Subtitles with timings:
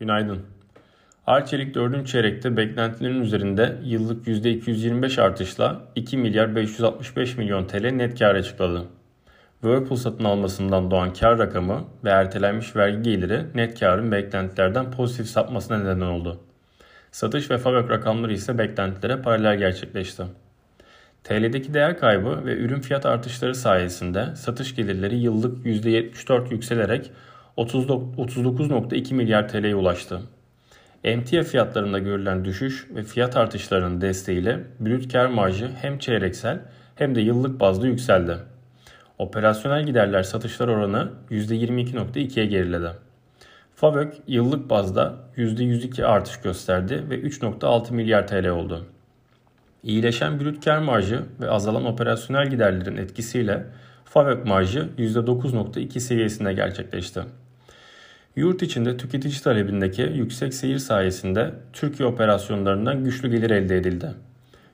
[0.00, 0.42] Günaydın.
[1.26, 2.06] Arçelik 4.
[2.06, 8.84] çeyrekte beklentilerin üzerinde yıllık %225 artışla 2 milyar 565 milyon TL net kar açıkladı.
[9.60, 15.78] Whirlpool satın almasından doğan kar rakamı ve ertelenmiş vergi geliri net karın beklentilerden pozitif sapmasına
[15.78, 16.40] neden oldu.
[17.12, 20.24] Satış ve fabrik rakamları ise beklentilere paralel gerçekleşti.
[21.24, 27.10] TL'deki değer kaybı ve ürün fiyat artışları sayesinde satış gelirleri yıllık %74 yükselerek
[27.56, 30.20] 39.2 milyar TL'ye ulaştı.
[31.04, 36.60] Emtia fiyatlarında görülen düşüş ve fiyat artışlarının desteğiyle brüt kar marjı hem çeyreksel
[36.94, 38.36] hem de yıllık bazda yükseldi.
[39.18, 42.90] Operasyonel giderler satışlar oranı %22.2'ye geriledi.
[43.74, 48.86] FAVÖK yıllık bazda %102 artış gösterdi ve 3.6 milyar TL oldu.
[49.82, 53.66] İyileşen brüt kar marjı ve azalan operasyonel giderlerin etkisiyle
[54.04, 57.20] FAVÖK marjı %9.2 seviyesinde gerçekleşti.
[58.36, 64.10] Yurt içinde tüketici talebindeki yüksek seyir sayesinde Türkiye operasyonlarından güçlü gelir elde edildi.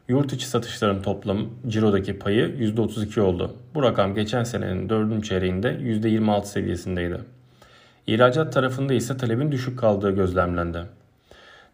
[0.08, 3.56] Yurt içi satışların toplam cirodaki payı %32 oldu.
[3.75, 5.25] Bu rakam geçen senenin 4.
[5.25, 7.19] çeyreğinde %26 seviyesindeydi.
[8.06, 10.78] İhracat tarafında ise talebin düşük kaldığı gözlemlendi.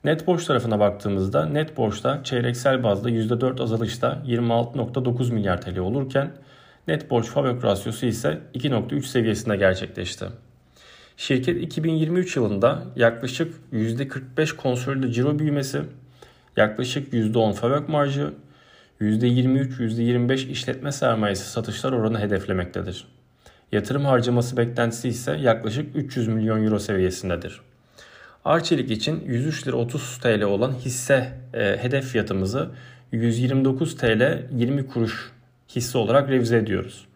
[0.05, 6.31] Net borç tarafına baktığımızda net borçta çeyreksel bazda %4 azalışta 26.9 milyar TL olurken
[6.89, 10.27] net borç fabrik rasyosu ise 2.3 seviyesinde gerçekleşti.
[11.17, 15.83] Şirket 2023 yılında yaklaşık %45 konsolide ciro büyümesi,
[16.57, 18.33] yaklaşık %10 fabrik marjı,
[19.01, 23.07] %23-%25 işletme sermayesi satışlar oranı hedeflemektedir.
[23.73, 27.61] Yatırım harcaması beklentisi ise yaklaşık 300 milyon euro seviyesindedir.
[28.45, 32.71] Arçelik için 103 lira 30 TL olan hisse e, hedef fiyatımızı
[33.13, 35.33] 129 TL 20 kuruş
[35.69, 37.07] hisse olarak revize ediyoruz.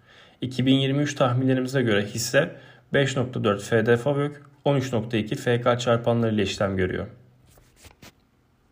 [0.40, 2.50] 2023 tahminlerimize göre hisse
[2.94, 7.06] 5.4 FD FAVÖK 13.2 FK çarpanları işlem görüyor.